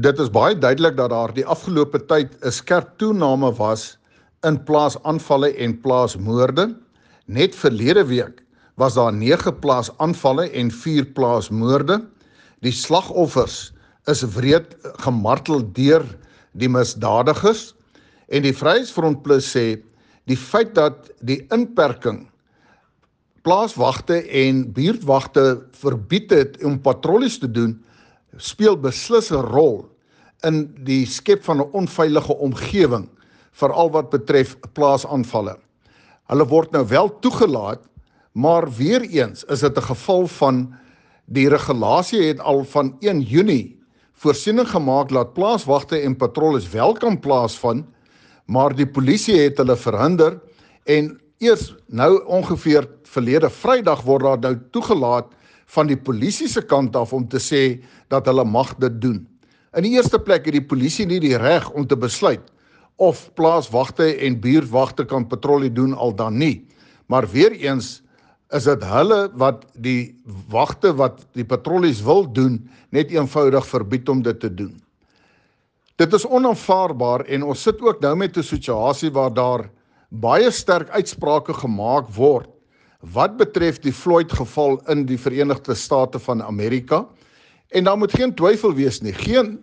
Dit 0.00 0.20
is 0.22 0.30
baie 0.32 0.54
duidelik 0.56 0.94
dat 0.96 1.10
daar 1.12 1.32
die 1.36 1.44
afgelope 1.44 1.98
tyd 2.08 2.32
'n 2.40 2.52
skerp 2.56 2.92
toename 2.96 3.50
was 3.58 3.98
in 4.48 4.56
plaasaanvalle 4.64 5.50
en 5.64 5.80
plaasmoorde. 5.80 6.76
Net 7.26 7.54
verlede 7.54 8.04
week 8.06 8.40
was 8.76 8.94
daar 8.94 9.12
9 9.12 9.58
plaasaanvalle 9.58 10.48
en 10.50 10.70
4 10.70 11.04
plaasmoorde. 11.04 12.06
Die 12.60 12.72
slagoffers 12.72 13.72
is 14.06 14.22
wreed 14.22 14.76
gemartel 15.04 15.72
deur 15.72 16.06
die 16.52 16.68
misdadigers 16.68 17.74
en 18.28 18.42
die 18.42 18.56
Vryheidsfront 18.56 19.22
Plus 19.22 19.56
sê 19.56 19.82
die 20.24 20.36
feit 20.36 20.74
dat 20.74 21.10
die 21.20 21.46
inperking 21.50 22.30
plaaswagte 23.42 24.22
en 24.22 24.72
buurtwagte 24.72 25.60
verbied 25.72 26.30
het 26.30 26.64
om 26.64 26.80
patrollies 26.80 27.38
te 27.38 27.50
doen 27.50 27.84
speel 28.36 28.76
beslis 28.76 29.30
'n 29.30 29.44
rol 29.44 29.89
in 30.46 30.62
die 30.84 31.06
skep 31.06 31.44
van 31.44 31.60
'n 31.60 31.70
onveilige 31.72 32.36
omgewing 32.36 33.08
veral 33.52 33.90
wat 33.90 34.10
betref 34.10 34.56
plaasaanvalle. 34.72 35.56
Hulle 36.30 36.46
word 36.46 36.72
nou 36.72 36.86
wel 36.86 37.18
toegelaat, 37.20 37.82
maar 38.32 38.70
weer 38.70 39.02
eens 39.02 39.44
is 39.44 39.60
dit 39.60 39.76
'n 39.76 39.82
geval 39.82 40.26
van 40.26 40.74
die 41.26 41.48
regulasie 41.48 42.22
het 42.22 42.40
al 42.40 42.64
van 42.64 42.96
1 43.00 43.20
Junie 43.20 43.80
voorsiening 44.14 44.68
gemaak 44.68 45.08
dat 45.08 45.32
plaaswagte 45.32 45.98
en 45.98 46.16
patrollies 46.16 46.68
wel 46.70 46.92
kan 46.92 47.20
plaasvind, 47.20 47.86
maar 48.44 48.74
die 48.76 48.86
polisie 48.86 49.38
het 49.40 49.56
hulle 49.56 49.76
verhinder 49.76 50.40
en 50.84 51.20
eers 51.38 51.74
nou 51.86 52.24
ongeveer 52.26 52.88
verlede 53.02 53.50
Vrydag 53.50 54.02
word 54.02 54.22
daar 54.22 54.38
nou 54.38 54.58
toegelaat 54.70 55.32
van 55.66 55.86
die 55.86 55.96
polisie 55.96 56.48
se 56.48 56.62
kant 56.62 56.96
af 56.96 57.12
om 57.12 57.28
te 57.28 57.38
sê 57.38 57.80
dat 58.08 58.26
hulle 58.26 58.44
mag 58.44 58.74
dit 58.82 59.00
doen. 59.00 59.26
In 59.76 59.86
die 59.86 59.94
eerste 59.94 60.18
plek 60.18 60.48
het 60.48 60.56
die 60.56 60.66
polisie 60.66 61.06
nie 61.06 61.20
die 61.22 61.36
reg 61.38 61.68
om 61.78 61.86
te 61.86 61.98
besluit 61.98 62.42
of 63.00 63.28
plaaswagte 63.38 64.08
en 64.26 64.40
buurtwagte 64.42 65.06
kan 65.08 65.28
patrollie 65.30 65.70
doen 65.72 65.94
al 65.94 66.12
dan 66.12 66.36
nie. 66.36 66.66
Maar 67.06 67.28
weer 67.30 67.54
eens 67.54 68.00
is 68.52 68.66
dit 68.66 68.84
hulle 68.84 69.20
wat 69.38 69.62
die 69.78 70.12
wagte 70.50 70.90
wat 70.98 71.22
die 71.38 71.46
patrollies 71.46 72.02
wil 72.02 72.26
doen 72.26 72.58
net 72.90 73.14
eenvoudig 73.14 73.66
verbied 73.66 74.10
om 74.10 74.22
dit 74.26 74.40
te 74.42 74.50
doen. 74.50 74.74
Dit 76.00 76.12
is 76.16 76.26
onaanvaarbaar 76.26 77.24
en 77.30 77.46
ons 77.46 77.62
sit 77.62 77.80
ook 77.80 78.02
nou 78.02 78.16
met 78.16 78.36
'n 78.36 78.42
situasie 78.42 79.10
waar 79.10 79.34
daar 79.34 79.70
baie 80.10 80.50
sterk 80.50 80.90
uitsprake 80.90 81.54
gemaak 81.54 82.10
word 82.10 82.50
wat 83.00 83.36
betref 83.36 83.78
die 83.80 83.92
Floyd 83.92 84.32
geval 84.32 84.80
in 84.88 85.06
die 85.06 85.18
Verenigde 85.18 85.74
State 85.74 86.18
van 86.18 86.42
Amerika. 86.42 87.06
En 87.70 87.84
daar 87.84 87.98
moet 87.98 88.12
geen 88.12 88.34
twyfel 88.34 88.74
wees 88.74 89.00
nie. 89.00 89.12
Geen 89.14 89.58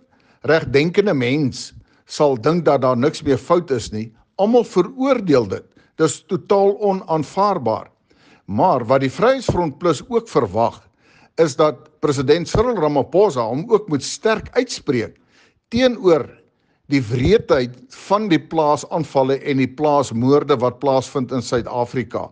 regdenkende 0.48 1.14
mens 1.14 1.74
sal 2.06 2.38
dink 2.40 2.66
dat 2.66 2.82
daar 2.82 2.98
niks 2.98 3.22
meer 3.22 3.38
fout 3.38 3.72
is 3.72 3.92
nie. 3.92 4.12
Almal 4.36 4.64
veroordeel 4.64 5.48
dit. 5.48 5.66
Dis 6.00 6.22
totaal 6.30 6.78
onaanvaarbaar. 6.80 7.90
Maar 8.46 8.86
wat 8.88 9.04
die 9.04 9.12
Vryheidsfront 9.12 9.78
Plus 9.78 10.04
ook 10.08 10.30
verwag 10.30 10.80
is 11.36 11.56
dat 11.56 12.00
president 12.00 12.48
Cyril 12.50 12.80
Ramaphosa 12.80 13.44
hom 13.46 13.66
ook 13.70 13.90
moet 13.92 14.04
sterk 14.04 14.48
uitspreek 14.56 15.18
teenoor 15.70 16.30
die 16.88 17.02
wreedheid 17.04 17.76
van 18.08 18.30
die 18.32 18.40
plaasaanvalle 18.40 19.36
en 19.44 19.60
die 19.60 19.68
plaasmoorde 19.68 20.56
wat 20.64 20.80
plaasvind 20.80 21.34
in 21.36 21.44
Suid-Afrika. 21.44 22.30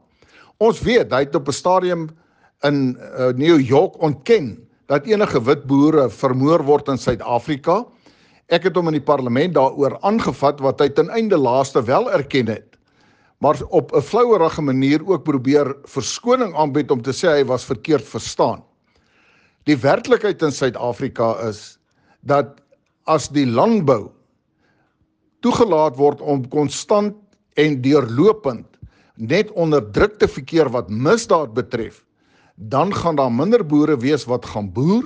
Ons 0.64 0.80
weet 0.88 1.12
hy 1.12 1.26
het 1.26 1.36
op 1.36 1.50
'n 1.52 1.54
stadium 1.54 2.08
in 2.64 2.96
uh, 2.96 3.36
New 3.36 3.60
York 3.60 4.00
ontken 4.02 4.65
dat 4.88 5.06
enige 5.06 5.42
wit 5.42 5.66
boere 5.66 6.10
vermoor 6.10 6.64
word 6.64 6.90
in 6.94 6.98
Suid-Afrika. 6.98 7.84
Ek 8.54 8.64
het 8.64 8.76
hom 8.76 8.88
in 8.88 9.00
die 9.00 9.06
parlement 9.06 9.56
daaroor 9.56 9.98
aangevat 10.06 10.60
wat 10.62 10.80
hy 10.80 10.90
ten 10.90 11.10
einde 11.10 11.38
laaste 11.38 11.82
wel 11.82 12.12
erken 12.12 12.48
het 12.48 12.76
maar 13.46 13.62
op 13.70 13.92
'n 13.96 14.02
flouerige 14.02 14.62
manier 14.62 15.08
ook 15.08 15.24
probeer 15.24 15.76
verskoning 15.84 16.56
aanbied 16.56 16.92
om 16.92 17.02
te 17.02 17.14
sê 17.14 17.28
hy 17.28 17.46
was 17.46 17.66
verkeerd 17.66 18.04
verstaan. 18.04 18.64
Die 19.64 19.78
werklikheid 19.78 20.42
in 20.42 20.52
Suid-Afrika 20.52 21.40
is 21.48 21.78
dat 22.22 22.62
as 23.04 23.30
die 23.30 23.46
landbou 23.48 24.10
toegelaat 25.40 25.96
word 25.98 26.22
om 26.22 26.48
konstant 26.48 27.16
en 27.54 27.82
deurlopend 27.82 28.66
net 29.16 29.52
onder 29.52 29.92
druk 29.92 30.20
te 30.20 30.28
verkeer 30.28 30.70
wat 30.70 30.90
misdaad 30.90 31.54
betref, 31.54 32.04
dan 32.56 32.94
gaan 32.94 33.16
daar 33.16 33.32
minder 33.32 33.66
boere 33.66 33.98
wees 34.00 34.26
wat 34.26 34.46
gaan 34.46 34.72
boer 34.74 35.04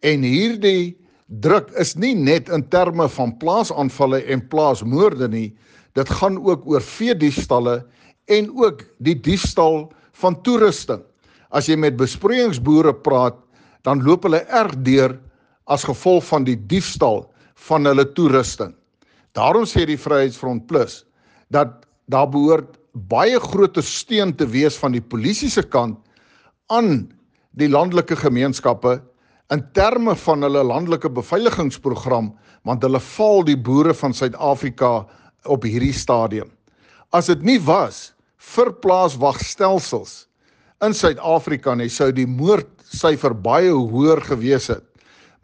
en 0.00 0.22
hierdie 0.22 0.96
druk 1.26 1.70
is 1.80 1.96
nie 1.96 2.14
net 2.14 2.48
in 2.48 2.62
terme 2.70 3.08
van 3.08 3.34
plaasaanvalle 3.38 4.22
en 4.30 4.44
plaasmoorde 4.48 5.28
nie, 5.28 5.50
Dit 5.96 6.10
gaan 6.12 6.36
ook 6.44 6.66
oor 6.68 6.84
vee 6.84 7.16
diefstalle 7.16 7.80
en 8.28 8.50
ook 8.52 8.84
die 9.00 9.16
diefstal 9.16 9.86
van 10.20 10.36
toerusting. 10.44 11.00
As 11.48 11.70
jy 11.70 11.76
met 11.80 11.96
besproeiingsboere 11.96 12.92
praat, 13.06 13.38
dan 13.86 14.02
loop 14.04 14.26
hulle 14.26 14.42
erg 14.52 14.74
deur 14.84 15.16
as 15.72 15.86
gevolg 15.88 16.26
van 16.28 16.44
die 16.44 16.58
diefstal 16.68 17.24
van 17.68 17.88
hulle 17.88 18.04
toerusting. 18.16 18.74
Daarom 19.36 19.64
sê 19.68 19.86
die 19.88 20.00
Vryheidsfront 20.00 20.66
Plus 20.68 21.04
dat 21.54 21.86
daar 22.10 22.28
behoort 22.28 22.76
baie 23.08 23.38
groot 23.40 23.78
steun 23.84 24.34
te 24.36 24.46
wees 24.50 24.76
van 24.80 24.92
die 24.92 25.04
polisie 25.04 25.48
se 25.52 25.62
kant 25.62 25.96
aan 26.72 27.06
die 27.56 27.68
landelike 27.70 28.16
gemeenskappe 28.18 28.98
in 29.54 29.62
terme 29.76 30.16
van 30.18 30.42
hulle 30.42 30.64
landelike 30.66 31.10
beveiligingsprogram 31.14 32.32
want 32.66 32.82
hulle 32.82 33.00
val 33.14 33.44
die 33.46 33.56
boere 33.56 33.94
van 33.94 34.14
Suid-Afrika 34.16 35.06
op 35.46 35.66
hierdie 35.66 35.94
stadium. 35.94 36.50
As 37.14 37.30
dit 37.30 37.44
nie 37.46 37.60
was 37.62 38.10
vir 38.54 38.72
plaaswagstelsels 38.82 40.24
in 40.82 40.94
Suid-Afrika 40.94 41.76
nie, 41.78 41.88
sou 41.88 42.10
die 42.12 42.26
moordsyfer 42.26 43.34
baie 43.34 43.70
hoër 43.70 44.24
gewees 44.26 44.66
het. 44.74 44.84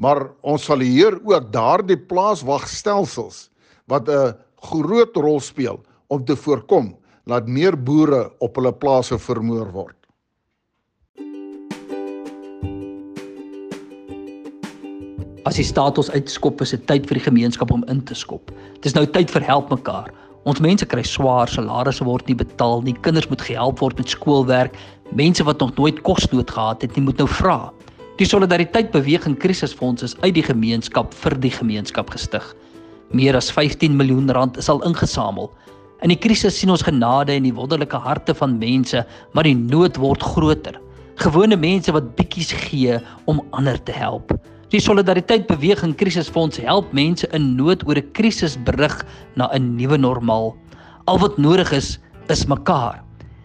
Maar 0.02 0.26
ons 0.42 0.66
sal 0.66 0.82
hier 0.82 1.14
ook 1.22 1.52
daardie 1.54 1.96
plaaswagstelsels 1.96 3.48
wat 3.86 4.08
'n 4.08 4.34
groot 4.62 5.16
rol 5.16 5.40
speel 5.40 5.78
om 6.08 6.24
te 6.24 6.36
voorkom 6.36 6.96
dat 7.26 7.46
meer 7.46 7.76
boere 7.76 8.32
op 8.40 8.56
hulle 8.56 8.72
plase 8.72 9.18
vermoor 9.18 9.70
word. 9.72 10.01
As 15.42 15.56
die 15.58 15.66
staat 15.66 15.96
ons 15.98 16.10
uitskop, 16.14 16.60
is 16.62 16.70
dit 16.70 16.82
tyd 16.86 17.06
vir 17.10 17.18
die 17.18 17.24
gemeenskap 17.24 17.72
om 17.74 17.82
in 17.90 17.98
te 18.06 18.14
skop. 18.14 18.52
Dit 18.76 18.92
is 18.92 18.94
nou 18.94 19.02
tyd 19.10 19.30
vir 19.34 19.42
help 19.42 19.72
mekaar. 19.74 20.12
Ons 20.46 20.60
mense 20.62 20.86
kry 20.86 21.02
swaar, 21.06 21.50
salarisse 21.50 22.06
word 22.06 22.28
nie 22.30 22.36
betaal 22.38 22.84
nie, 22.86 22.94
kinders 23.02 23.26
moet 23.30 23.42
gehelp 23.42 23.82
word 23.82 23.98
met 23.98 24.12
skoolwerk, 24.14 24.78
mense 25.18 25.42
wat 25.46 25.58
nog 25.58 25.74
nooit 25.74 25.98
kosnood 26.06 26.50
gehad 26.50 26.86
het 26.86 26.94
nie, 26.94 27.02
moet 27.08 27.18
nou 27.18 27.26
vra. 27.26 27.72
Die 28.22 28.28
solidariteit 28.28 28.92
beweging 28.94 29.34
krisisfonds 29.42 30.06
is 30.06 30.14
uit 30.22 30.36
die 30.38 30.46
gemeenskap 30.46 31.10
vir 31.24 31.34
die 31.42 31.50
gemeenskap 31.50 32.14
gestig. 32.14 32.46
Meer 33.10 33.34
as 33.34 33.50
15 33.50 33.98
miljoen 33.98 34.30
rand 34.30 34.62
is 34.62 34.70
al 34.70 34.82
ingesamel. 34.86 35.50
In 36.06 36.14
die 36.14 36.20
krisis 36.22 36.54
sien 36.58 36.70
ons 36.70 36.86
genade 36.86 37.34
in 37.34 37.48
die 37.48 37.54
wonderlike 37.54 37.98
harte 37.98 38.34
van 38.38 38.60
mense, 38.62 39.02
maar 39.34 39.46
die 39.46 39.58
nood 39.58 39.98
word 39.98 40.22
groter. 40.22 40.78
Gewone 41.18 41.58
mense 41.58 41.90
wat 41.94 42.14
bietjies 42.14 42.54
gee 42.68 43.02
om 43.26 43.42
ander 43.50 43.82
te 43.82 43.94
help. 43.94 44.30
Die 44.72 44.80
Solidariteit 44.80 45.44
Beweging 45.46 45.92
Krisisfonds 46.00 46.56
help 46.56 46.94
mense 46.96 47.28
in 47.36 47.52
nood 47.58 47.82
oor 47.84 48.00
'n 48.00 48.08
krisis 48.16 48.56
berig 48.56 49.04
na 49.36 49.52
'n 49.52 49.76
nuwe 49.76 50.00
normaal. 50.00 50.56
Al 51.04 51.18
wat 51.18 51.36
nodig 51.36 51.72
is, 51.72 51.98
is 52.28 52.46
mekaar. 52.46 53.02